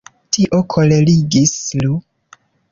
Tio 0.37 0.61
kolerigis 0.75 1.55
Lu. 1.85 1.95